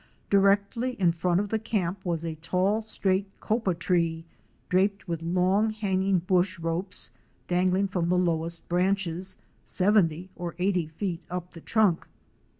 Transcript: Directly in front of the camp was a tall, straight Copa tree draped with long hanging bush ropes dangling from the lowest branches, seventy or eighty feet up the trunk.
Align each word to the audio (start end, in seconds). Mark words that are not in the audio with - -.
Directly 0.31 0.93
in 0.99 1.11
front 1.11 1.39
of 1.39 1.49
the 1.49 1.59
camp 1.59 2.03
was 2.03 2.25
a 2.25 2.33
tall, 2.33 2.81
straight 2.81 3.27
Copa 3.39 3.75
tree 3.75 4.25
draped 4.67 5.07
with 5.07 5.21
long 5.21 5.69
hanging 5.69 6.17
bush 6.17 6.57
ropes 6.57 7.11
dangling 7.47 7.87
from 7.87 8.09
the 8.09 8.17
lowest 8.17 8.67
branches, 8.67 9.37
seventy 9.63 10.31
or 10.35 10.55
eighty 10.57 10.87
feet 10.87 11.21
up 11.29 11.51
the 11.51 11.61
trunk. 11.61 12.07